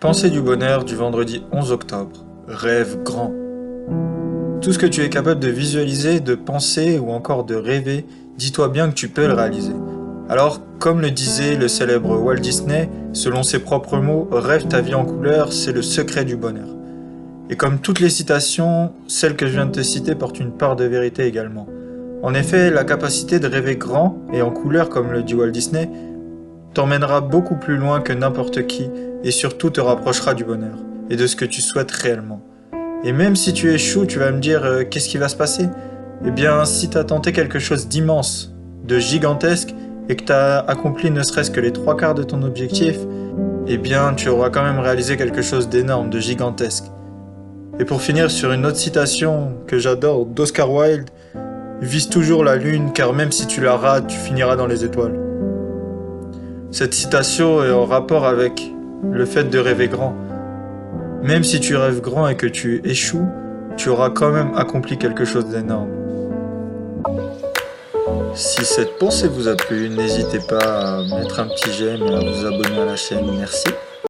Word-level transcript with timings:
Pensée 0.00 0.30
du 0.30 0.40
bonheur 0.40 0.84
du 0.84 0.94
vendredi 0.94 1.42
11 1.50 1.72
octobre. 1.72 2.24
Rêve 2.46 3.02
grand. 3.02 3.32
Tout 4.60 4.72
ce 4.72 4.78
que 4.78 4.86
tu 4.86 5.02
es 5.02 5.08
capable 5.08 5.40
de 5.40 5.48
visualiser, 5.48 6.20
de 6.20 6.36
penser 6.36 7.00
ou 7.00 7.10
encore 7.10 7.42
de 7.42 7.56
rêver, 7.56 8.06
dis-toi 8.36 8.68
bien 8.68 8.90
que 8.90 8.94
tu 8.94 9.08
peux 9.08 9.26
le 9.26 9.32
réaliser. 9.32 9.72
Alors, 10.28 10.60
comme 10.78 11.00
le 11.00 11.10
disait 11.10 11.56
le 11.56 11.66
célèbre 11.66 12.16
Walt 12.16 12.36
Disney, 12.36 12.88
selon 13.12 13.42
ses 13.42 13.58
propres 13.58 13.98
mots, 13.98 14.28
rêve 14.30 14.68
ta 14.68 14.80
vie 14.80 14.94
en 14.94 15.04
couleur, 15.04 15.52
c'est 15.52 15.72
le 15.72 15.82
secret 15.82 16.24
du 16.24 16.36
bonheur. 16.36 16.68
Et 17.50 17.56
comme 17.56 17.80
toutes 17.80 17.98
les 17.98 18.08
citations, 18.08 18.92
celle 19.08 19.34
que 19.34 19.48
je 19.48 19.54
viens 19.54 19.66
de 19.66 19.72
te 19.72 19.82
citer 19.82 20.14
porte 20.14 20.38
une 20.38 20.52
part 20.52 20.76
de 20.76 20.84
vérité 20.84 21.24
également. 21.24 21.66
En 22.22 22.34
effet, 22.34 22.70
la 22.70 22.84
capacité 22.84 23.40
de 23.40 23.48
rêver 23.48 23.74
grand 23.74 24.16
et 24.32 24.42
en 24.42 24.52
couleur, 24.52 24.90
comme 24.90 25.10
le 25.10 25.24
dit 25.24 25.34
Walt 25.34 25.50
Disney, 25.50 25.90
t'emmènera 26.78 27.20
beaucoup 27.20 27.56
plus 27.56 27.76
loin 27.76 28.00
que 28.00 28.12
n'importe 28.12 28.68
qui 28.68 28.88
et 29.24 29.32
surtout 29.32 29.68
te 29.68 29.80
rapprochera 29.80 30.32
du 30.34 30.44
bonheur 30.44 30.76
et 31.10 31.16
de 31.16 31.26
ce 31.26 31.34
que 31.34 31.44
tu 31.44 31.60
souhaites 31.60 31.90
réellement. 31.90 32.40
Et 33.02 33.10
même 33.10 33.34
si 33.34 33.52
tu 33.52 33.72
échoues, 33.72 34.06
tu 34.06 34.20
vas 34.20 34.30
me 34.30 34.38
dire 34.38 34.64
euh, 34.64 34.84
qu'est-ce 34.84 35.08
qui 35.08 35.18
va 35.18 35.26
se 35.26 35.34
passer? 35.34 35.68
Eh 36.24 36.30
bien, 36.30 36.64
si 36.64 36.88
tu 36.88 36.96
as 36.96 37.02
tenté 37.02 37.32
quelque 37.32 37.58
chose 37.58 37.88
d'immense, 37.88 38.54
de 38.84 38.96
gigantesque, 39.00 39.74
et 40.08 40.14
que 40.14 40.22
tu 40.22 40.30
as 40.30 40.60
accompli 40.60 41.10
ne 41.10 41.24
serait-ce 41.24 41.50
que 41.50 41.58
les 41.58 41.72
trois 41.72 41.96
quarts 41.96 42.14
de 42.14 42.22
ton 42.22 42.44
objectif, 42.44 42.96
eh 43.66 43.76
bien, 43.76 44.14
tu 44.14 44.28
auras 44.28 44.50
quand 44.50 44.62
même 44.62 44.78
réalisé 44.78 45.16
quelque 45.16 45.42
chose 45.42 45.68
d'énorme, 45.68 46.10
de 46.10 46.20
gigantesque. 46.20 46.84
Et 47.80 47.84
pour 47.84 48.02
finir 48.02 48.30
sur 48.30 48.52
une 48.52 48.64
autre 48.64 48.76
citation 48.76 49.54
que 49.66 49.80
j'adore 49.80 50.26
d'Oscar 50.26 50.72
Wilde, 50.72 51.10
vise 51.82 52.08
toujours 52.08 52.44
la 52.44 52.54
lune 52.54 52.92
car 52.92 53.14
même 53.14 53.32
si 53.32 53.48
tu 53.48 53.60
la 53.62 53.76
rates, 53.76 54.06
tu 54.06 54.16
finiras 54.16 54.54
dans 54.54 54.68
les 54.68 54.84
étoiles. 54.84 55.18
Cette 56.70 56.92
citation 56.92 57.64
est 57.64 57.70
en 57.70 57.86
rapport 57.86 58.26
avec 58.26 58.72
le 59.10 59.24
fait 59.24 59.44
de 59.44 59.58
rêver 59.58 59.88
grand. 59.88 60.14
Même 61.22 61.42
si 61.42 61.60
tu 61.60 61.76
rêves 61.76 62.02
grand 62.02 62.28
et 62.28 62.36
que 62.36 62.46
tu 62.46 62.82
échoues, 62.84 63.26
tu 63.78 63.88
auras 63.88 64.10
quand 64.10 64.30
même 64.30 64.52
accompli 64.54 64.98
quelque 64.98 65.24
chose 65.24 65.46
d'énorme. 65.46 65.88
Si 68.34 68.64
cette 68.66 68.98
pensée 68.98 69.28
vous 69.28 69.48
a 69.48 69.56
plu, 69.56 69.88
n'hésitez 69.88 70.40
pas 70.46 70.98
à 70.98 71.02
mettre 71.04 71.40
un 71.40 71.48
petit 71.48 71.72
j'aime 71.72 72.02
et 72.02 72.14
à 72.14 72.18
vous 72.20 72.46
abonner 72.46 72.80
à 72.80 72.84
la 72.84 72.96
chaîne. 72.96 73.26
Merci. 73.38 73.68